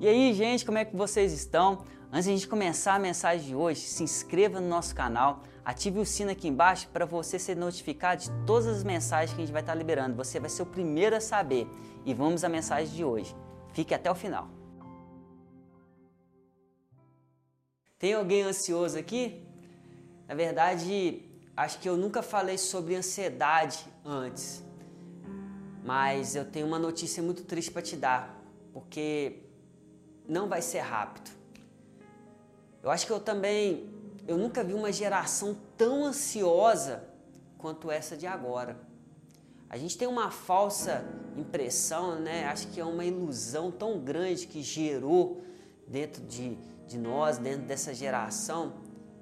E 0.00 0.08
aí, 0.08 0.32
gente, 0.32 0.64
como 0.64 0.78
é 0.78 0.84
que 0.86 0.96
vocês 0.96 1.30
estão? 1.30 1.84
Antes 2.10 2.24
de 2.24 2.30
a 2.30 2.34
gente 2.34 2.48
começar 2.48 2.94
a 2.94 2.98
mensagem 2.98 3.48
de 3.48 3.54
hoje, 3.54 3.82
se 3.82 4.02
inscreva 4.02 4.58
no 4.58 4.66
nosso 4.66 4.94
canal, 4.94 5.42
ative 5.62 5.98
o 5.98 6.06
sino 6.06 6.30
aqui 6.30 6.48
embaixo 6.48 6.88
para 6.88 7.04
você 7.04 7.38
ser 7.38 7.54
notificado 7.54 8.22
de 8.22 8.30
todas 8.46 8.66
as 8.66 8.82
mensagens 8.82 9.34
que 9.34 9.42
a 9.42 9.44
gente 9.44 9.52
vai 9.52 9.60
estar 9.60 9.74
liberando. 9.74 10.16
Você 10.16 10.40
vai 10.40 10.48
ser 10.48 10.62
o 10.62 10.66
primeiro 10.66 11.14
a 11.14 11.20
saber. 11.20 11.68
E 12.06 12.14
vamos 12.14 12.42
à 12.44 12.48
mensagem 12.48 12.94
de 12.94 13.04
hoje. 13.04 13.36
Fique 13.74 13.92
até 13.92 14.10
o 14.10 14.14
final. 14.14 14.48
Tem 17.98 18.14
alguém 18.14 18.40
ansioso 18.40 18.96
aqui? 18.96 19.46
Na 20.26 20.34
verdade, 20.34 21.28
acho 21.54 21.78
que 21.78 21.86
eu 21.86 21.98
nunca 21.98 22.22
falei 22.22 22.56
sobre 22.56 22.96
ansiedade 22.96 23.84
antes. 24.02 24.64
Mas 25.84 26.34
eu 26.34 26.46
tenho 26.46 26.66
uma 26.66 26.78
notícia 26.78 27.22
muito 27.22 27.44
triste 27.44 27.70
para 27.70 27.82
te 27.82 27.96
dar, 27.96 28.42
porque 28.72 29.49
não 30.30 30.48
vai 30.48 30.62
ser 30.62 30.80
rápido. 30.80 31.30
Eu 32.82 32.90
acho 32.90 33.06
que 33.06 33.12
eu 33.12 33.20
também 33.20 33.90
eu 34.26 34.38
nunca 34.38 34.62
vi 34.62 34.74
uma 34.74 34.92
geração 34.92 35.56
tão 35.76 36.04
ansiosa 36.04 37.02
quanto 37.58 37.90
essa 37.90 38.16
de 38.16 38.28
agora. 38.28 38.78
A 39.68 39.76
gente 39.76 39.98
tem 39.98 40.06
uma 40.06 40.30
falsa 40.30 41.04
impressão, 41.36 42.20
né? 42.20 42.44
Acho 42.46 42.68
que 42.68 42.80
é 42.80 42.84
uma 42.84 43.04
ilusão 43.04 43.70
tão 43.70 43.98
grande 43.98 44.46
que 44.46 44.62
gerou 44.62 45.42
dentro 45.86 46.22
de, 46.22 46.56
de 46.86 46.96
nós, 46.96 47.38
dentro 47.38 47.62
dessa 47.62 47.92
geração, 47.92 48.74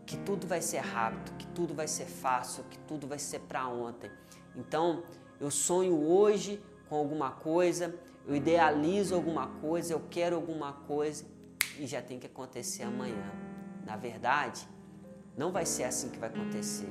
que 0.05 0.17
tudo 0.19 0.47
vai 0.47 0.61
ser 0.61 0.79
rápido, 0.79 1.37
que 1.39 1.47
tudo 1.49 1.75
vai 1.75 1.89
ser 1.89 2.07
fácil, 2.07 2.65
que 2.71 2.79
tudo 2.81 3.07
vai 3.07 3.19
ser 3.19 3.41
para 3.41 3.67
ontem. 3.67 4.11
Então, 4.55 5.03
eu 5.41 5.51
sonho 5.51 6.07
hoje 6.07 6.63
com 6.89 6.97
alguma 6.97 7.31
coisa, 7.31 7.95
eu 8.29 8.37
idealizo 8.37 9.15
alguma 9.15 9.47
coisa, 9.47 9.95
eu 9.95 10.03
quero 10.11 10.37
alguma 10.37 10.75
coisa 10.75 11.25
e 11.79 11.87
já 11.87 12.03
tem 12.03 12.19
que 12.19 12.27
acontecer 12.27 12.83
amanhã. 12.83 13.33
Na 13.87 13.97
verdade, 13.97 14.69
não 15.35 15.51
vai 15.51 15.65
ser 15.65 15.85
assim 15.85 16.11
que 16.11 16.19
vai 16.19 16.29
acontecer. 16.29 16.91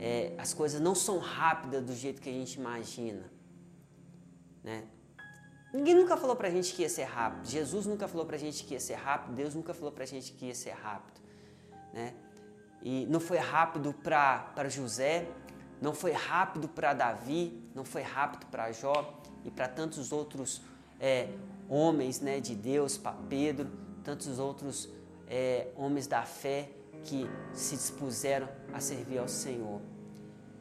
É, 0.00 0.34
as 0.36 0.52
coisas 0.52 0.80
não 0.80 0.96
são 0.96 1.20
rápidas 1.20 1.84
do 1.84 1.94
jeito 1.94 2.20
que 2.20 2.28
a 2.28 2.32
gente 2.32 2.54
imagina. 2.58 3.22
Né? 4.64 4.82
Ninguém 5.72 5.94
nunca 5.94 6.16
falou 6.16 6.34
pra 6.34 6.50
gente 6.50 6.74
que 6.74 6.82
ia 6.82 6.88
ser 6.88 7.04
rápido. 7.04 7.48
Jesus 7.48 7.86
nunca 7.86 8.08
falou 8.08 8.26
pra 8.26 8.36
gente 8.36 8.64
que 8.64 8.74
ia 8.74 8.80
ser 8.80 8.94
rápido. 8.94 9.36
Deus 9.36 9.54
nunca 9.54 9.72
falou 9.72 9.92
pra 9.92 10.04
gente 10.04 10.32
que 10.32 10.46
ia 10.46 10.54
ser 10.56 10.72
rápido. 10.72 11.20
Né? 11.92 12.14
E 12.82 13.06
não 13.06 13.20
foi 13.20 13.38
rápido 13.38 13.94
para 13.94 14.68
José, 14.68 15.28
não 15.82 15.92
foi 15.92 16.12
rápido 16.12 16.68
para 16.68 16.94
Davi, 16.94 17.60
não 17.74 17.84
foi 17.84 18.02
rápido 18.02 18.46
para 18.46 18.70
Jó 18.70 19.20
e 19.44 19.50
para 19.50 19.66
tantos 19.66 20.12
outros 20.12 20.62
é, 21.00 21.28
homens 21.68 22.20
né, 22.20 22.38
de 22.38 22.54
Deus, 22.54 22.96
para 22.96 23.16
Pedro, 23.28 23.68
tantos 24.04 24.38
outros 24.38 24.88
é, 25.28 25.66
homens 25.76 26.06
da 26.06 26.22
fé 26.22 26.70
que 27.02 27.28
se 27.52 27.74
dispuseram 27.74 28.48
a 28.72 28.78
servir 28.78 29.18
ao 29.18 29.26
Senhor. 29.26 29.80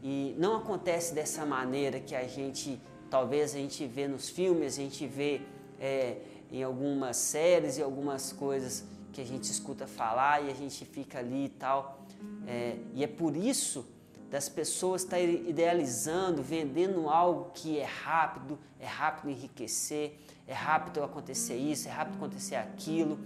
E 0.02 0.36
não 0.40 0.56
acontece 0.58 1.14
dessa 1.14 1.46
maneira 1.46 2.00
que 2.00 2.16
a 2.16 2.28
gente, 2.28 2.82
talvez 3.08 3.54
a 3.54 3.60
gente 3.60 3.86
vê 3.86 4.08
nos 4.08 4.28
filmes, 4.28 4.74
a 4.74 4.82
gente 4.82 5.06
vê 5.06 5.42
é, 5.80 6.18
em 6.52 6.64
algumas 6.64 7.16
séries 7.18 7.78
e 7.78 7.84
algumas 7.84 8.34
coisas 8.34 8.84
que 9.14 9.22
a 9.22 9.26
gente 9.26 9.44
escuta 9.44 9.86
falar 9.86 10.44
e 10.44 10.50
a 10.50 10.56
gente 10.56 10.84
fica 10.84 11.20
ali 11.20 11.46
e 11.46 11.50
tal. 11.50 12.08
É, 12.48 12.78
e 12.96 13.04
é 13.04 13.08
por 13.08 13.36
isso 13.36 13.86
das 14.32 14.48
pessoas 14.48 15.04
estar 15.04 15.18
tá 15.18 15.22
idealizando, 15.22 16.42
vendendo 16.42 17.10
algo 17.10 17.52
que 17.54 17.78
é 17.78 17.84
rápido, 17.84 18.58
é 18.80 18.88
rápido 18.88 19.30
enriquecer, 19.30 20.18
é 20.48 20.54
rápido 20.54 21.04
acontecer 21.04 21.58
isso, 21.58 21.90
é 21.90 21.92
rápido 21.92 22.16
acontecer 22.16 22.56
aquilo, 22.56 23.20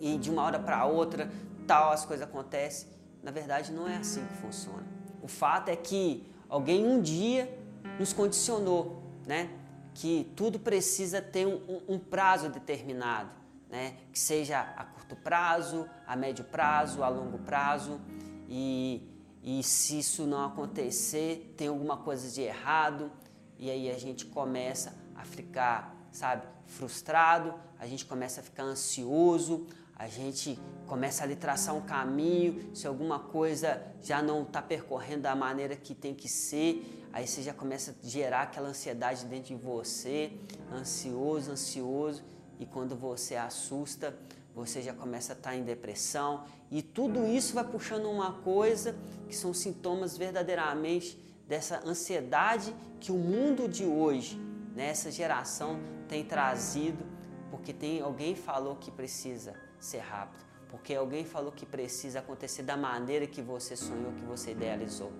e 0.00 0.16
de 0.16 0.30
uma 0.30 0.42
hora 0.42 0.58
para 0.58 0.86
outra 0.86 1.30
tal 1.66 1.92
as 1.92 2.06
coisas 2.06 2.26
acontecem. 2.26 2.88
Na 3.22 3.30
verdade, 3.30 3.72
não 3.72 3.86
é 3.86 3.98
assim 3.98 4.26
que 4.26 4.34
funciona. 4.38 4.86
O 5.22 5.28
fato 5.28 5.68
é 5.68 5.76
que 5.76 6.26
alguém 6.48 6.84
um 6.86 7.02
dia 7.02 7.54
nos 8.00 8.14
condicionou, 8.14 9.02
né? 9.26 9.50
Que 9.92 10.32
tudo 10.34 10.58
precisa 10.58 11.20
ter 11.20 11.46
um, 11.46 11.82
um, 11.86 11.98
prazo 11.98 12.48
determinado, 12.48 13.30
né? 13.68 13.96
Que 14.10 14.18
seja 14.18 14.60
a 14.60 14.84
curto 14.84 15.14
prazo, 15.14 15.86
a 16.06 16.16
médio 16.16 16.44
prazo, 16.46 17.02
a 17.02 17.08
longo 17.10 17.38
prazo 17.38 18.00
e 18.48 19.11
e 19.42 19.62
se 19.62 19.98
isso 19.98 20.24
não 20.24 20.44
acontecer, 20.44 21.52
tem 21.56 21.68
alguma 21.68 21.96
coisa 21.96 22.30
de 22.30 22.42
errado, 22.42 23.10
e 23.58 23.70
aí 23.70 23.90
a 23.90 23.98
gente 23.98 24.26
começa 24.26 24.94
a 25.16 25.24
ficar, 25.24 25.96
sabe, 26.12 26.46
frustrado, 26.66 27.54
a 27.78 27.86
gente 27.86 28.04
começa 28.04 28.40
a 28.40 28.44
ficar 28.44 28.62
ansioso, 28.62 29.66
a 29.96 30.06
gente 30.06 30.58
começa 30.86 31.24
a 31.24 31.26
lhe 31.26 31.36
traçar 31.36 31.74
um 31.74 31.80
caminho, 31.80 32.74
se 32.74 32.86
alguma 32.86 33.18
coisa 33.18 33.82
já 34.00 34.22
não 34.22 34.42
está 34.42 34.62
percorrendo 34.62 35.22
da 35.22 35.34
maneira 35.34 35.76
que 35.76 35.94
tem 35.94 36.14
que 36.14 36.28
ser, 36.28 37.06
aí 37.12 37.26
você 37.26 37.42
já 37.42 37.52
começa 37.52 37.90
a 37.92 38.06
gerar 38.06 38.42
aquela 38.42 38.68
ansiedade 38.68 39.24
dentro 39.26 39.54
de 39.56 39.62
você, 39.62 40.32
ansioso, 40.72 41.50
ansioso, 41.50 42.22
e 42.58 42.66
quando 42.66 42.96
você 42.96 43.34
assusta, 43.34 44.16
você 44.54 44.82
já 44.82 44.92
começa 44.92 45.32
a 45.32 45.36
estar 45.36 45.56
em 45.56 45.62
depressão 45.62 46.44
e 46.70 46.82
tudo 46.82 47.26
isso 47.26 47.54
vai 47.54 47.64
puxando 47.64 48.10
uma 48.10 48.32
coisa 48.32 48.96
que 49.26 49.34
são 49.34 49.54
sintomas 49.54 50.16
verdadeiramente 50.16 51.18
dessa 51.48 51.82
ansiedade 51.86 52.74
que 53.00 53.10
o 53.10 53.16
mundo 53.16 53.68
de 53.68 53.84
hoje, 53.84 54.40
nessa 54.74 55.10
geração, 55.10 55.80
tem 56.08 56.24
trazido, 56.24 57.04
porque 57.50 57.72
tem 57.72 58.00
alguém 58.00 58.34
falou 58.34 58.76
que 58.76 58.90
precisa 58.90 59.54
ser 59.80 59.98
rápido, 59.98 60.44
porque 60.68 60.94
alguém 60.94 61.24
falou 61.24 61.52
que 61.52 61.66
precisa 61.66 62.20
acontecer 62.20 62.62
da 62.62 62.76
maneira 62.76 63.26
que 63.26 63.42
você 63.42 63.76
sonhou, 63.76 64.12
que 64.12 64.24
você 64.24 64.52
idealizou. 64.52 65.12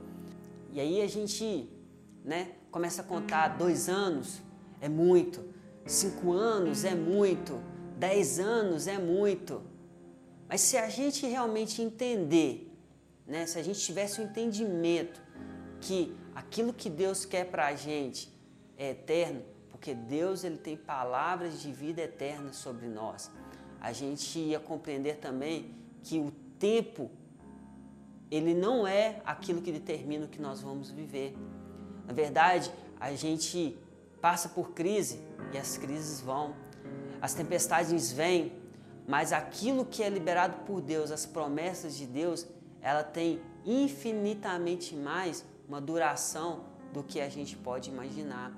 E 0.70 0.81
aí 0.81 1.03
a 1.03 1.06
gente, 1.06 1.70
né, 2.25 2.53
começa 2.70 3.03
a 3.03 3.04
contar 3.04 3.49
dois 3.56 3.88
anos 3.88 4.41
é 4.81 4.88
muito, 4.88 5.44
cinco 5.87 6.32
anos 6.32 6.84
é 6.84 6.94
muito, 6.94 7.60
10 7.98 8.38
anos 8.41 8.86
é 8.86 8.98
muito. 8.98 9.62
Mas 10.48 10.60
se 10.60 10.76
a 10.76 10.88
gente 10.88 11.26
realmente 11.26 11.80
entender, 11.80 12.70
né, 13.26 13.47
se 13.47 13.58
a 13.58 13.62
gente 13.62 13.80
tivesse 13.80 14.20
o 14.20 14.25
um 14.25 14.26
entendimento 14.26 15.20
que 15.80 16.14
aquilo 16.34 16.72
que 16.72 16.91
Deus 16.91 17.25
quer 17.25 17.47
para 17.47 17.66
a 17.66 17.75
gente 17.75 18.32
é 18.76 18.91
eterno, 18.91 19.42
porque 19.70 19.94
Deus 19.94 20.44
ele 20.44 20.58
tem 20.58 20.76
palavras 20.76 21.60
de 21.60 21.72
vida 21.72 22.02
eterna 22.02 22.52
sobre 22.52 22.86
nós, 22.86 23.31
a 23.81 23.92
gente 23.92 24.38
ia 24.38 24.60
compreender 24.60 25.16
também 25.16 25.75
que 26.02 26.19
o 26.19 26.31
tempo 26.58 27.10
ele 28.31 28.54
não 28.54 28.86
é 28.86 29.20
aquilo 29.25 29.60
que 29.60 29.70
determina 29.70 30.25
o 30.25 30.28
que 30.28 30.41
nós 30.41 30.62
vamos 30.62 30.91
viver. 30.91 31.36
Na 32.06 32.12
verdade, 32.12 32.72
a 32.98 33.12
gente 33.12 33.76
passa 34.20 34.48
por 34.48 34.70
crise 34.70 35.20
e 35.52 35.58
as 35.58 35.76
crises 35.76 36.20
vão 36.20 36.54
as 37.22 37.32
tempestades 37.32 38.10
vêm, 38.10 38.52
mas 39.06 39.32
aquilo 39.32 39.84
que 39.84 40.02
é 40.02 40.08
liberado 40.08 40.56
por 40.66 40.80
Deus, 40.80 41.12
as 41.12 41.24
promessas 41.24 41.96
de 41.96 42.04
Deus, 42.04 42.48
ela 42.80 43.04
tem 43.04 43.40
infinitamente 43.64 44.96
mais 44.96 45.44
uma 45.68 45.80
duração 45.80 46.64
do 46.92 47.00
que 47.00 47.20
a 47.20 47.28
gente 47.28 47.56
pode 47.56 47.90
imaginar. 47.90 48.52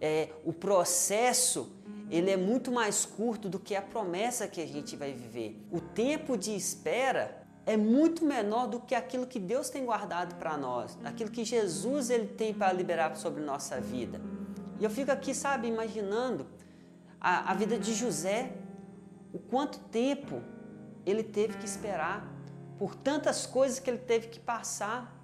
É, 0.00 0.30
o 0.44 0.52
processo 0.52 1.72
ele 2.10 2.32
é 2.32 2.36
muito 2.36 2.72
mais 2.72 3.06
curto 3.06 3.48
do 3.48 3.60
que 3.60 3.76
a 3.76 3.82
promessa 3.82 4.48
que 4.48 4.60
a 4.60 4.66
gente 4.66 4.96
vai 4.96 5.12
viver. 5.12 5.64
O 5.70 5.80
tempo 5.80 6.36
de 6.36 6.52
espera 6.52 7.46
é 7.64 7.76
muito 7.76 8.24
menor 8.24 8.66
do 8.66 8.80
que 8.80 8.96
aquilo 8.96 9.24
que 9.24 9.38
Deus 9.38 9.70
tem 9.70 9.84
guardado 9.84 10.34
para 10.34 10.56
nós, 10.56 10.98
aquilo 11.04 11.30
que 11.30 11.44
Jesus 11.44 12.10
ele 12.10 12.26
tem 12.26 12.52
para 12.52 12.72
liberar 12.72 13.14
sobre 13.14 13.40
nossa 13.40 13.80
vida. 13.80 14.20
E 14.80 14.84
eu 14.84 14.90
fico 14.90 15.12
aqui, 15.12 15.32
sabe, 15.32 15.68
imaginando 15.68 16.46
a, 17.20 17.52
a 17.52 17.54
vida 17.54 17.78
de 17.78 17.94
José, 17.94 18.52
o 19.32 19.38
quanto 19.38 19.78
tempo 19.78 20.42
ele 21.04 21.22
teve 21.22 21.58
que 21.58 21.64
esperar, 21.64 22.26
por 22.78 22.94
tantas 22.94 23.46
coisas 23.46 23.78
que 23.78 23.90
ele 23.90 23.98
teve 23.98 24.28
que 24.28 24.40
passar. 24.40 25.14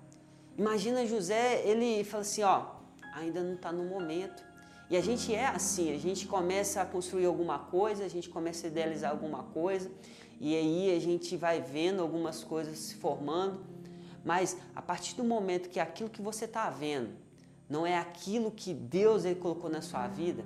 Imagina 0.58 1.06
José, 1.06 1.62
ele 1.64 2.04
fala 2.04 2.20
assim, 2.20 2.42
ó, 2.42 2.66
ainda 3.14 3.42
não 3.42 3.54
está 3.54 3.72
no 3.72 3.84
momento. 3.84 4.44
E 4.88 4.96
a 4.96 5.00
gente 5.00 5.34
é 5.34 5.46
assim, 5.46 5.92
a 5.92 5.98
gente 5.98 6.26
começa 6.26 6.80
a 6.80 6.86
construir 6.86 7.24
alguma 7.24 7.58
coisa, 7.58 8.04
a 8.04 8.08
gente 8.08 8.28
começa 8.28 8.66
a 8.66 8.70
idealizar 8.70 9.10
alguma 9.10 9.42
coisa, 9.42 9.90
e 10.38 10.54
aí 10.54 10.94
a 10.94 11.00
gente 11.00 11.36
vai 11.36 11.60
vendo 11.60 12.02
algumas 12.02 12.44
coisas 12.44 12.78
se 12.78 12.94
formando, 12.94 13.64
mas 14.24 14.56
a 14.74 14.82
partir 14.82 15.16
do 15.16 15.24
momento 15.24 15.68
que 15.68 15.80
aquilo 15.80 16.10
que 16.10 16.22
você 16.22 16.44
está 16.44 16.68
vendo 16.70 17.10
não 17.68 17.84
é 17.86 17.98
aquilo 17.98 18.50
que 18.50 18.72
Deus 18.72 19.24
ele 19.24 19.40
colocou 19.40 19.68
na 19.68 19.80
sua 19.80 20.06
vida, 20.06 20.44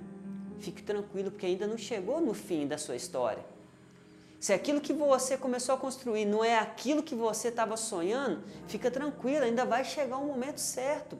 fique 0.61 0.83
tranquilo, 0.83 1.31
porque 1.31 1.45
ainda 1.45 1.67
não 1.67 1.77
chegou 1.77 2.21
no 2.21 2.33
fim 2.33 2.67
da 2.67 2.77
sua 2.77 2.95
história. 2.95 3.43
Se 4.39 4.53
aquilo 4.53 4.81
que 4.81 4.93
você 4.93 5.37
começou 5.37 5.75
a 5.75 5.77
construir 5.77 6.25
não 6.25 6.43
é 6.43 6.57
aquilo 6.57 7.03
que 7.03 7.13
você 7.13 7.49
estava 7.49 7.77
sonhando, 7.77 8.43
fica 8.67 8.89
tranquilo, 8.89 9.45
ainda 9.45 9.65
vai 9.65 9.83
chegar 9.83 10.17
o 10.17 10.25
momento 10.25 10.59
certo. 10.59 11.19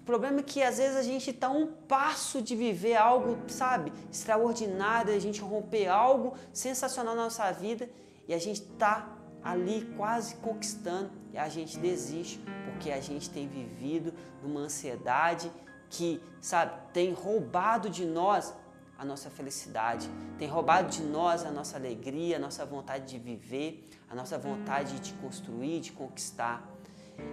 O 0.00 0.04
problema 0.04 0.40
é 0.40 0.42
que 0.42 0.62
às 0.62 0.78
vezes 0.78 0.96
a 0.96 1.02
gente 1.02 1.30
está 1.30 1.50
um 1.50 1.66
passo 1.66 2.42
de 2.42 2.56
viver 2.56 2.96
algo, 2.96 3.38
sabe, 3.46 3.92
extraordinário, 4.10 5.14
a 5.14 5.18
gente 5.18 5.40
romper 5.40 5.86
algo 5.86 6.34
sensacional 6.52 7.14
na 7.14 7.24
nossa 7.24 7.48
vida 7.52 7.88
e 8.26 8.34
a 8.34 8.38
gente 8.38 8.62
está 8.62 9.16
ali 9.42 9.92
quase 9.96 10.34
conquistando 10.36 11.10
e 11.32 11.38
a 11.38 11.48
gente 11.48 11.78
desiste 11.78 12.40
porque 12.64 12.90
a 12.90 13.00
gente 13.00 13.30
tem 13.30 13.46
vivido 13.46 14.12
numa 14.42 14.60
ansiedade 14.60 15.50
que, 15.90 16.20
sabe, 16.40 16.72
tem 16.92 17.12
roubado 17.12 17.88
de 17.88 18.04
nós 18.04 18.54
a 18.98 19.04
nossa 19.04 19.30
felicidade, 19.30 20.10
tem 20.36 20.48
roubado 20.48 20.90
de 20.90 21.02
nós 21.02 21.46
a 21.46 21.52
nossa 21.52 21.76
alegria, 21.76 22.36
a 22.36 22.40
nossa 22.40 22.66
vontade 22.66 23.06
de 23.06 23.18
viver, 23.18 23.88
a 24.10 24.14
nossa 24.14 24.36
vontade 24.36 24.98
de 24.98 25.12
construir, 25.14 25.78
de 25.80 25.92
conquistar. 25.92 26.68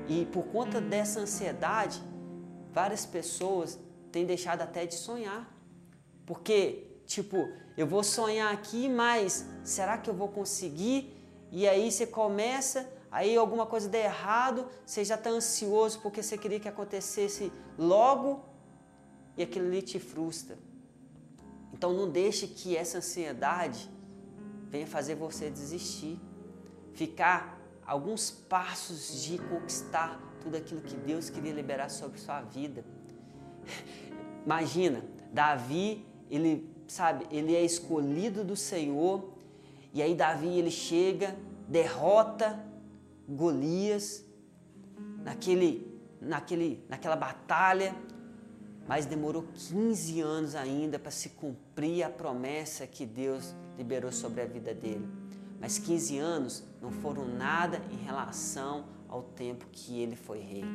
E 0.07 0.25
por 0.27 0.43
conta 0.43 0.79
dessa 0.79 1.19
ansiedade, 1.19 1.99
várias 2.71 3.03
pessoas 3.03 3.79
têm 4.11 4.25
deixado 4.25 4.61
até 4.61 4.85
de 4.85 4.93
sonhar. 4.93 5.51
Porque, 6.23 6.99
tipo, 7.07 7.49
eu 7.75 7.87
vou 7.87 8.03
sonhar 8.03 8.53
aqui, 8.53 8.87
mas 8.87 9.47
será 9.63 9.97
que 9.97 10.09
eu 10.09 10.13
vou 10.13 10.27
conseguir? 10.27 11.17
E 11.51 11.67
aí 11.67 11.91
você 11.91 12.05
começa, 12.05 12.87
aí 13.09 13.35
alguma 13.35 13.65
coisa 13.65 13.89
der 13.89 14.05
errado, 14.05 14.67
você 14.85 15.03
já 15.03 15.15
está 15.15 15.31
ansioso 15.31 15.99
porque 16.01 16.21
você 16.21 16.37
queria 16.37 16.59
que 16.59 16.67
acontecesse 16.67 17.51
logo 17.75 18.43
e 19.35 19.41
aquilo 19.41 19.65
ali 19.65 19.81
te 19.81 19.99
frustra. 19.99 20.57
Então 21.75 21.91
não 21.91 22.09
deixe 22.09 22.47
que 22.47 22.77
essa 22.77 22.99
ansiedade 22.99 23.91
venha 24.69 24.87
fazer 24.87 25.13
você 25.13 25.49
desistir, 25.49 26.17
ficar 26.93 27.59
alguns 27.85 28.31
passos 28.31 29.21
de 29.21 29.37
conquistar 29.37 30.17
tudo 30.39 30.55
aquilo 30.55 30.79
que 30.79 30.95
Deus 30.95 31.29
queria 31.29 31.51
liberar 31.51 31.89
sobre 31.89 32.17
sua 32.17 32.39
vida. 32.39 32.85
Imagina, 34.45 35.03
Davi, 35.33 36.05
ele 36.31 36.73
sabe, 36.87 37.27
ele 37.29 37.53
é 37.53 37.61
escolhido 37.65 38.41
do 38.41 38.55
Senhor, 38.55 39.33
e 39.93 40.01
aí 40.01 40.15
Davi 40.15 40.57
ele 40.57 40.71
chega, 40.71 41.35
derrota 41.67 42.57
Golias 43.27 44.23
naquele 45.21 45.93
naquele 46.21 46.85
naquela 46.87 47.17
batalha, 47.17 47.93
mas 48.87 49.05
demorou 49.05 49.43
15 49.53 50.21
anos 50.21 50.55
ainda 50.55 50.99
para 50.99 51.11
se 51.11 51.29
cumprir 51.29 52.03
a 52.03 52.09
promessa 52.09 52.85
que 52.85 53.05
Deus 53.05 53.55
liberou 53.77 54.11
sobre 54.11 54.41
a 54.41 54.45
vida 54.45 54.73
dele. 54.73 55.07
Mas 55.59 55.79
15 55.79 56.17
anos 56.17 56.63
não 56.81 56.91
foram 56.91 57.25
nada 57.25 57.81
em 57.91 57.97
relação 57.97 58.85
ao 59.09 59.23
tempo 59.23 59.65
que 59.71 59.99
ele 59.99 60.15
foi 60.15 60.39
rei. 60.39 60.65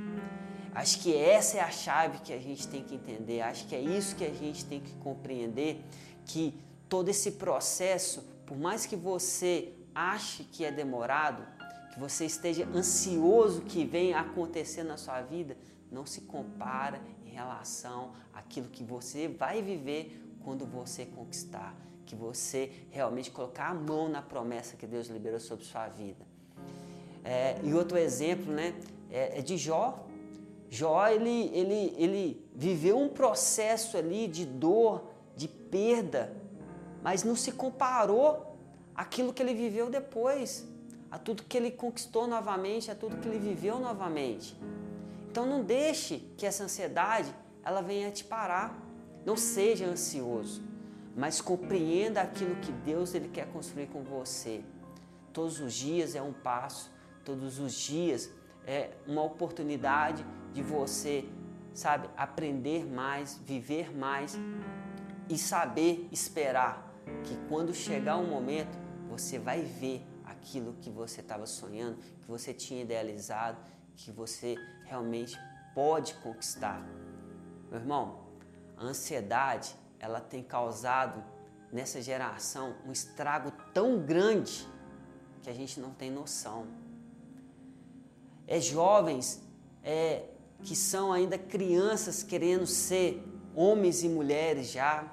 Acho 0.75 1.01
que 1.01 1.15
essa 1.15 1.59
é 1.59 1.61
a 1.61 1.71
chave 1.71 2.19
que 2.19 2.33
a 2.33 2.39
gente 2.39 2.67
tem 2.67 2.83
que 2.83 2.95
entender. 2.95 3.43
Acho 3.43 3.67
que 3.67 3.75
é 3.75 3.81
isso 3.81 4.17
que 4.17 4.25
a 4.25 4.33
gente 4.33 4.65
tem 4.65 4.81
que 4.81 4.93
compreender 4.95 5.85
que 6.25 6.55
todo 6.89 7.09
esse 7.09 7.33
processo, 7.33 8.25
por 8.47 8.57
mais 8.57 8.87
que 8.87 8.97
você 8.97 9.73
ache 9.95 10.45
que 10.45 10.65
é 10.65 10.73
demorado, 10.73 11.45
que 11.93 12.01
você 12.01 12.25
esteja 12.25 12.67
ansioso 12.75 13.63
que 13.63 13.85
venha 13.85 14.21
acontecer 14.21 14.85
na 14.85 14.97
sua 14.97 15.21
vida, 15.23 15.57
não 15.91 16.07
se 16.07 16.23
compara 16.23 17.01
em 17.31 17.35
relação 17.35 18.11
àquilo 18.35 18.69
que 18.69 18.83
você 18.83 19.29
vai 19.29 19.63
viver 19.63 20.21
quando 20.43 20.67
você 20.67 21.07
conquistar, 21.07 21.75
que 22.05 22.17
você 22.17 22.73
realmente 22.91 23.31
colocar 23.31 23.69
a 23.69 23.75
mão 23.75 24.09
na 24.09 24.21
promessa 24.21 24.77
que 24.77 24.87
Deus 24.87 25.07
liberou 25.07 25.39
sobre 25.39 25.65
sua 25.65 25.87
vida. 25.89 26.25
É, 27.25 27.61
e 27.63 27.73
outro 27.73 27.97
exemplo 27.97 28.53
né, 28.53 28.75
é, 29.11 29.39
é 29.39 29.43
de 29.43 29.57
Jó. 29.57 30.07
Jó 30.69 31.07
ele, 31.07 31.51
ele, 31.55 31.95
ele 31.97 32.51
viveu 32.55 32.99
um 32.99 33.09
processo 33.09 33.97
ali 33.97 34.27
de 34.27 34.45
dor, 34.45 35.05
de 35.37 35.47
perda, 35.47 36.33
mas 37.03 37.23
não 37.23 37.37
se 37.37 37.53
comparou 37.53 38.57
àquilo 38.95 39.33
que 39.33 39.43
ele 39.43 39.55
viveu 39.55 39.89
depois, 39.89 40.67
a 41.11 41.19
tudo 41.19 41.45
que 41.45 41.57
ele 41.57 41.71
conquistou 41.71 42.27
novamente, 42.27 42.91
a 42.91 42.95
tudo 42.95 43.19
que 43.19 43.29
ele 43.29 43.39
viveu 43.39 43.79
novamente. 43.79 44.57
Então 45.31 45.47
não 45.47 45.63
deixe 45.63 46.19
que 46.37 46.45
essa 46.45 46.65
ansiedade 46.65 47.33
ela 47.65 47.81
venha 47.81 48.11
te 48.11 48.25
parar. 48.25 48.77
Não 49.25 49.37
seja 49.37 49.87
ansioso, 49.87 50.63
mas 51.17 51.41
compreenda 51.41 52.21
aquilo 52.21 52.57
que 52.57 52.73
Deus 52.73 53.15
ele 53.15 53.29
quer 53.29 53.47
construir 53.53 53.87
com 53.87 54.03
você. 54.03 54.65
Todos 55.33 55.61
os 55.61 55.73
dias 55.73 56.17
é 56.17 56.23
um 56.23 56.33
passo, 56.33 56.91
todos 57.25 57.61
os 57.61 57.73
dias 57.75 58.29
é 58.67 58.91
uma 59.07 59.23
oportunidade 59.23 60.27
de 60.53 60.63
você, 60.63 61.25
sabe, 61.73 62.09
aprender 62.17 62.85
mais, 62.85 63.39
viver 63.47 63.97
mais 63.97 64.37
e 65.29 65.39
saber 65.39 66.09
esperar 66.11 66.91
que 67.23 67.37
quando 67.49 67.73
chegar 67.73 68.17
um 68.17 68.27
momento 68.27 68.77
você 69.09 69.39
vai 69.39 69.63
ver 69.63 70.05
aquilo 70.25 70.75
que 70.81 70.91
você 70.91 71.21
estava 71.21 71.47
sonhando, 71.47 71.99
que 72.21 72.27
você 72.27 72.53
tinha 72.53 72.83
idealizado, 72.83 73.59
que 73.97 74.11
você 74.11 74.57
realmente 74.91 75.39
pode 75.75 76.13
conquistar. 76.15 76.83
Meu 77.71 77.81
irmão, 77.81 78.27
a 78.77 78.85
ansiedade 78.85 79.75
ela 79.99 80.21
tem 80.21 80.43
causado 80.43 81.25
nessa 81.73 82.03
geração 82.03 82.75
um 82.85 82.93
estrago 82.93 83.51
tão 83.73 83.99
grande 83.99 84.69
que 85.41 85.49
a 85.49 85.55
gente 85.55 85.81
não 85.81 85.91
tem 85.91 86.11
noção 86.11 86.67
é 88.51 88.61
jovens 88.61 89.41
é, 89.85 90.25
que 90.65 90.75
são 90.75 91.13
ainda 91.13 91.39
crianças 91.39 92.25
querendo 92.25 92.67
ser 92.67 93.25
homens 93.55 94.03
e 94.03 94.09
mulheres 94.09 94.73
já, 94.73 95.05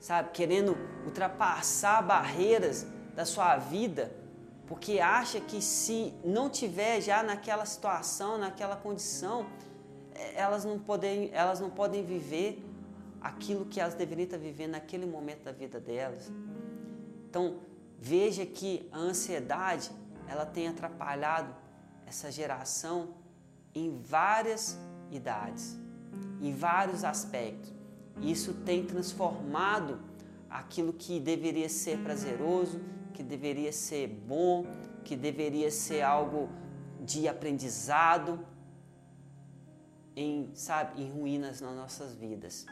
sabe? 0.00 0.30
Querendo 0.30 0.76
ultrapassar 1.04 2.02
barreiras 2.02 2.84
da 3.14 3.24
sua 3.24 3.56
vida, 3.56 4.12
porque 4.68 5.00
acha 5.00 5.40
que 5.40 5.62
se 5.62 6.12
não 6.22 6.50
tiver 6.50 7.00
já 7.00 7.22
naquela 7.22 7.64
situação, 7.64 8.36
naquela 8.36 8.76
condição, 8.76 9.46
é, 10.14 10.38
elas 10.38 10.64
não 10.64 10.78
podem, 10.78 11.30
elas 11.32 11.58
não 11.58 11.70
podem 11.70 12.04
viver 12.04 12.62
aquilo 13.20 13.64
que 13.64 13.80
elas 13.80 13.94
deveriam 13.94 14.26
estar 14.26 14.36
vivendo 14.36 14.72
naquele 14.72 15.06
momento 15.06 15.44
da 15.44 15.52
vida 15.52 15.80
delas. 15.80 16.30
Então, 17.28 17.60
veja 17.98 18.44
que 18.44 18.86
a 18.92 18.98
ansiedade, 18.98 19.90
ela 20.28 20.44
tem 20.44 20.68
atrapalhado 20.68 21.54
essa 22.06 22.30
geração 22.30 23.14
em 23.74 23.98
várias 24.02 24.78
idades, 25.10 25.78
em 26.42 26.52
vários 26.52 27.04
aspectos. 27.04 27.72
Isso 28.20 28.52
tem 28.52 28.84
transformado 28.84 29.98
aquilo 30.48 30.92
que 30.92 31.20
deveria 31.20 31.68
ser 31.68 31.98
prazeroso, 31.98 32.80
que 33.12 33.22
deveria 33.22 33.72
ser 33.72 34.08
bom, 34.08 34.66
que 35.04 35.16
deveria 35.16 35.70
ser 35.70 36.02
algo 36.02 36.48
de 37.00 37.28
aprendizado, 37.28 38.44
em, 40.14 40.50
sabe, 40.54 41.02
em 41.02 41.10
ruínas 41.10 41.60
nas 41.60 41.74
nossas 41.74 42.14
vidas. 42.14 42.66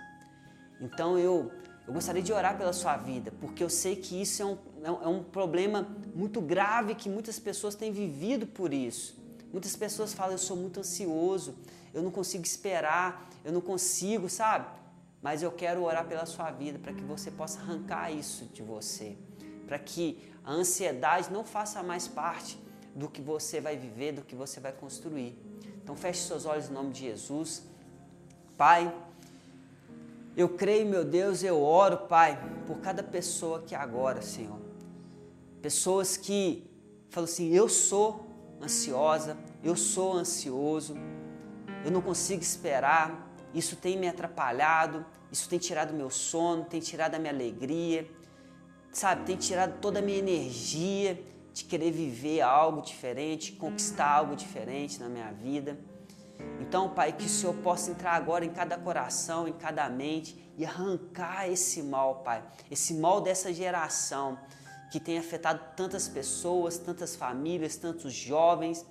Então 0.80 1.18
eu, 1.18 1.50
eu 1.86 1.92
gostaria 1.92 2.22
de 2.22 2.32
orar 2.32 2.58
pela 2.58 2.72
sua 2.72 2.96
vida, 2.96 3.32
porque 3.40 3.62
eu 3.62 3.70
sei 3.70 3.96
que 3.96 4.20
isso 4.20 4.42
é 4.42 4.46
um, 4.46 4.58
é 5.02 5.08
um 5.08 5.22
problema 5.22 5.88
muito 6.14 6.40
grave 6.40 6.94
que 6.94 7.08
muitas 7.08 7.38
pessoas 7.38 7.74
têm 7.74 7.92
vivido 7.92 8.46
por 8.46 8.74
isso. 8.74 9.16
Muitas 9.52 9.76
pessoas 9.76 10.12
falam, 10.12 10.32
eu 10.32 10.38
sou 10.38 10.56
muito 10.56 10.80
ansioso, 10.80 11.54
eu 11.94 12.02
não 12.02 12.10
consigo 12.10 12.44
esperar, 12.44 13.30
eu 13.44 13.52
não 13.52 13.60
consigo, 13.60 14.28
sabe? 14.28 14.66
Mas 15.26 15.42
eu 15.42 15.50
quero 15.50 15.82
orar 15.82 16.06
pela 16.06 16.24
sua 16.24 16.52
vida 16.52 16.78
para 16.78 16.92
que 16.92 17.02
você 17.02 17.32
possa 17.32 17.58
arrancar 17.58 18.12
isso 18.12 18.44
de 18.44 18.62
você, 18.62 19.18
para 19.66 19.76
que 19.76 20.22
a 20.44 20.52
ansiedade 20.52 21.32
não 21.32 21.42
faça 21.44 21.82
mais 21.82 22.06
parte 22.06 22.56
do 22.94 23.08
que 23.08 23.20
você 23.20 23.60
vai 23.60 23.76
viver, 23.76 24.12
do 24.12 24.22
que 24.22 24.36
você 24.36 24.60
vai 24.60 24.70
construir. 24.70 25.36
Então 25.82 25.96
feche 25.96 26.20
seus 26.20 26.46
olhos 26.46 26.70
em 26.70 26.72
nome 26.72 26.92
de 26.92 27.00
Jesus. 27.00 27.64
Pai, 28.56 28.94
eu 30.36 30.48
creio, 30.50 30.86
meu 30.86 31.04
Deus, 31.04 31.42
eu 31.42 31.60
oro, 31.60 32.06
Pai, 32.06 32.38
por 32.64 32.78
cada 32.78 33.02
pessoa 33.02 33.62
que 33.62 33.74
agora, 33.74 34.22
Senhor. 34.22 34.60
Pessoas 35.60 36.16
que 36.16 36.70
falam 37.10 37.28
assim, 37.28 37.48
eu 37.52 37.68
sou 37.68 38.24
ansiosa, 38.62 39.36
eu 39.60 39.74
sou 39.74 40.12
ansioso, 40.12 40.94
eu 41.84 41.90
não 41.90 42.00
consigo 42.00 42.42
esperar, 42.42 43.26
isso 43.52 43.74
tem 43.74 43.98
me 43.98 44.06
atrapalhado, 44.06 45.04
isso 45.30 45.48
tem 45.48 45.58
tirado 45.58 45.92
meu 45.92 46.10
sono, 46.10 46.64
tem 46.64 46.80
tirado 46.80 47.14
a 47.14 47.18
minha 47.18 47.32
alegria, 47.32 48.08
sabe, 48.92 49.24
tem 49.24 49.36
tirado 49.36 49.80
toda 49.80 49.98
a 49.98 50.02
minha 50.02 50.18
energia 50.18 51.22
de 51.52 51.64
querer 51.64 51.90
viver 51.90 52.40
algo 52.40 52.82
diferente, 52.82 53.52
conquistar 53.52 54.08
algo 54.08 54.36
diferente 54.36 55.00
na 55.00 55.08
minha 55.08 55.30
vida. 55.32 55.78
Então, 56.60 56.90
Pai, 56.90 57.12
que 57.12 57.24
o 57.24 57.28
Senhor 57.28 57.54
possa 57.56 57.90
entrar 57.90 58.12
agora 58.12 58.44
em 58.44 58.50
cada 58.50 58.76
coração, 58.76 59.48
em 59.48 59.52
cada 59.52 59.88
mente 59.88 60.38
e 60.56 60.64
arrancar 60.64 61.50
esse 61.50 61.82
mal, 61.82 62.16
Pai, 62.16 62.44
esse 62.70 62.94
mal 62.94 63.20
dessa 63.20 63.52
geração 63.52 64.38
que 64.90 65.00
tem 65.00 65.18
afetado 65.18 65.60
tantas 65.76 66.08
pessoas, 66.08 66.78
tantas 66.78 67.16
famílias, 67.16 67.76
tantos 67.76 68.12
jovens. 68.12 68.84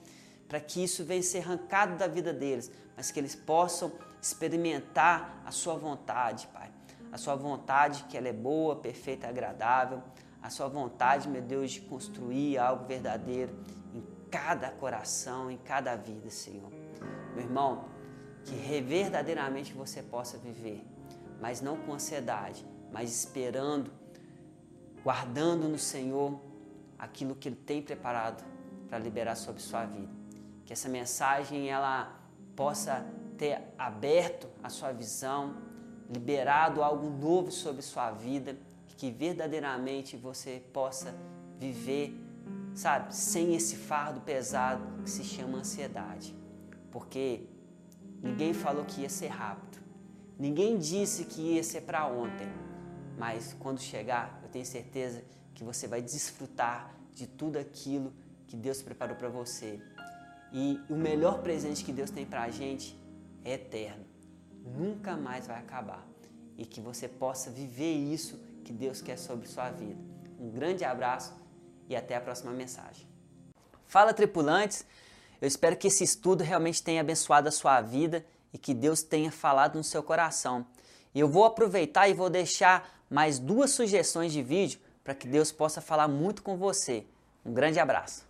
Para 0.48 0.60
que 0.60 0.84
isso 0.84 1.04
venha 1.04 1.24
ser 1.24 1.40
arrancado 1.40 1.98
da 1.98 2.08
vida 2.08 2.34
deles, 2.34 2.72
mas 2.96 3.12
que 3.12 3.20
eles 3.20 3.36
possam 3.36 3.92
experimentar 4.22 5.42
a 5.46 5.52
sua 5.52 5.76
vontade, 5.76 6.48
Pai. 6.48 6.72
A 7.12 7.18
sua 7.18 7.36
vontade 7.36 8.06
que 8.10 8.18
ela 8.18 8.28
é 8.28 8.34
boa, 8.34 8.76
perfeita 8.76 9.28
agradável. 9.28 10.02
A 10.42 10.50
sua 10.50 10.68
vontade, 10.68 11.30
meu 11.30 11.42
Deus, 11.42 11.72
de 11.72 11.82
construir 11.82 12.58
algo 12.58 12.86
verdadeiro 12.86 13.56
em 13.94 14.04
cada 14.30 14.70
coração, 14.70 15.50
em 15.50 15.58
cada 15.58 15.96
vida, 15.96 16.30
Senhor. 16.30 16.70
Meu 17.34 17.46
irmão, 17.46 17.86
que 18.44 18.82
verdadeiramente 18.82 19.74
você 19.74 20.04
possa 20.04 20.38
viver, 20.38 20.86
mas 21.42 21.62
não 21.62 21.78
com 21.78 21.94
ansiedade, 21.94 22.66
mas 22.92 23.10
esperando, 23.10 23.92
guardando 25.04 25.68
no 25.68 25.80
Senhor 25.80 26.40
aquilo 27.00 27.36
que 27.36 27.50
Ele 27.50 27.56
tem 27.56 27.82
preparado 27.82 28.44
para 28.88 29.00
liberar 29.00 29.36
sobre 29.36 29.62
sua 29.62 29.86
vida. 29.86 30.25
Que 30.66 30.74
essa 30.74 30.90
mensagem 30.90 31.70
ela 31.70 32.20
possa 32.56 33.06
ter 33.38 33.62
aberto 33.78 34.48
a 34.64 34.70
sua 34.70 34.92
visão, 34.92 35.56
liberado 36.10 36.84
algo 36.84 37.10
novo 37.10 37.52
sobre 37.52 37.82
sua 37.82 38.12
vida, 38.12 38.58
que 38.98 39.12
verdadeiramente 39.12 40.16
você 40.16 40.64
possa 40.74 41.14
viver, 41.60 42.16
sabe, 42.74 43.16
sem 43.16 43.56
esse 43.56 43.76
fardo 43.76 44.22
pesado 44.22 45.04
que 45.04 45.10
se 45.10 45.24
chama 45.24 45.60
ansiedade. 45.60 46.36
Porque 46.92 47.48
ninguém 48.22 48.54
falou 48.54 48.86
que 48.86 49.02
ia 49.02 49.10
ser 49.10 49.28
rápido. 49.28 49.80
Ninguém 50.38 50.78
disse 50.78 51.26
que 51.26 51.42
ia 51.42 51.64
ser 51.64 51.82
para 51.82 52.06
ontem. 52.08 52.48
Mas 53.18 53.56
quando 53.60 53.80
chegar, 53.80 54.40
eu 54.44 54.50
tenho 54.50 54.66
certeza 54.66 55.24
que 55.54 55.64
você 55.64 55.88
vai 55.88 56.02
desfrutar 56.02 56.94
de 57.14 57.28
tudo 57.28 57.58
aquilo 57.58 58.14
que 58.48 58.56
Deus 58.56 58.82
preparou 58.82 59.16
para 59.16 59.30
você. 59.30 59.82
E 60.58 60.80
o 60.90 60.96
melhor 60.96 61.40
presente 61.40 61.84
que 61.84 61.92
Deus 61.92 62.10
tem 62.10 62.26
para 62.26 62.44
a 62.44 62.50
gente 62.50 62.98
é 63.44 63.56
eterno. 63.56 64.06
Nunca 64.66 65.18
mais 65.18 65.48
vai 65.48 65.60
acabar. 65.60 66.08
E 66.58 66.66
que 66.66 66.80
você 66.80 67.10
possa 67.10 67.52
viver 67.52 67.92
isso 67.92 68.40
que 68.64 68.72
Deus 68.72 69.02
quer 69.02 69.18
sobre 69.18 69.50
sua 69.50 69.70
vida. 69.70 70.00
Um 70.40 70.50
grande 70.50 70.86
abraço 70.86 71.34
e 71.90 71.96
até 71.96 72.16
a 72.16 72.22
próxima 72.22 72.54
mensagem. 72.54 73.06
Fala, 73.86 74.14
tripulantes! 74.14 74.86
Eu 75.42 75.48
espero 75.50 75.76
que 75.76 75.88
esse 75.88 76.06
estudo 76.06 76.42
realmente 76.42 76.82
tenha 76.82 77.02
abençoado 77.02 77.50
a 77.50 77.52
sua 77.52 77.82
vida 77.82 78.26
e 78.54 78.58
que 78.58 78.74
Deus 78.74 79.04
tenha 79.04 79.34
falado 79.34 79.76
no 79.76 79.84
seu 79.84 80.02
coração. 80.02 80.66
E 81.14 81.20
eu 81.20 81.28
vou 81.28 81.44
aproveitar 81.44 82.08
e 82.08 82.14
vou 82.14 82.30
deixar 82.30 83.04
mais 83.10 83.40
duas 83.40 83.72
sugestões 83.72 84.32
de 84.32 84.42
vídeo 84.42 84.80
para 85.04 85.14
que 85.14 85.28
Deus 85.28 85.52
possa 85.52 85.82
falar 85.82 86.08
muito 86.08 86.42
com 86.42 86.56
você. 86.56 87.06
Um 87.46 87.54
grande 87.54 87.78
abraço. 87.78 88.25